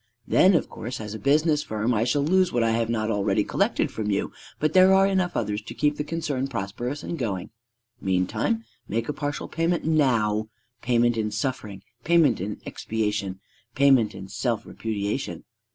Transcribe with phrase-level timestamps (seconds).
[0.27, 3.43] Then of course as a business firm I shall lose what I have not already
[3.43, 7.51] collected from you; but there are enough others to keep the concern prosperous and going.
[8.01, 10.49] Meantime make a partial payment now:
[10.81, 13.41] payment in suffering, payment in expiation,
[13.75, 15.43] payment in self repudiation.